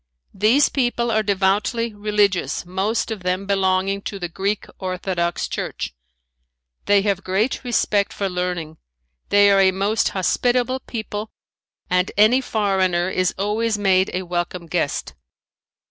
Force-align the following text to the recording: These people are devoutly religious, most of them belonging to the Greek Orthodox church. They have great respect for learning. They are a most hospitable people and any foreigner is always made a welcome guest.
These 0.33 0.67
people 0.69 1.11
are 1.11 1.21
devoutly 1.21 1.93
religious, 1.93 2.65
most 2.65 3.11
of 3.11 3.21
them 3.21 3.45
belonging 3.45 4.01
to 4.09 4.17
the 4.17 4.27
Greek 4.29 4.65
Orthodox 4.79 5.47
church. 5.47 5.93
They 6.87 7.03
have 7.03 7.23
great 7.23 7.63
respect 7.63 8.11
for 8.11 8.27
learning. 8.27 8.77
They 9.29 9.51
are 9.51 9.59
a 9.61 9.69
most 9.69 10.09
hospitable 10.09 10.79
people 10.79 11.29
and 11.87 12.11
any 12.17 12.41
foreigner 12.41 13.09
is 13.11 13.35
always 13.37 13.77
made 13.77 14.09
a 14.15 14.23
welcome 14.23 14.65
guest. 14.65 15.13